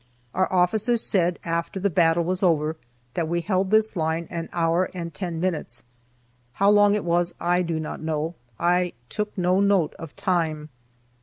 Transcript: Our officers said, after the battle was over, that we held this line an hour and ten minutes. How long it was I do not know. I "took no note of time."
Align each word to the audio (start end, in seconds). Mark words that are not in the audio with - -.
Our 0.33 0.51
officers 0.51 1.03
said, 1.03 1.37
after 1.45 1.79
the 1.79 1.91
battle 1.91 2.23
was 2.23 2.41
over, 2.41 2.75
that 3.13 3.27
we 3.27 3.41
held 3.41 3.69
this 3.69 3.95
line 3.95 4.25
an 4.31 4.49
hour 4.51 4.89
and 4.95 5.13
ten 5.13 5.39
minutes. 5.39 5.83
How 6.53 6.71
long 6.71 6.95
it 6.95 7.05
was 7.05 7.35
I 7.39 7.61
do 7.61 7.79
not 7.79 8.01
know. 8.01 8.33
I 8.59 8.93
"took 9.09 9.37
no 9.37 9.59
note 9.59 9.93
of 9.99 10.15
time." 10.15 10.69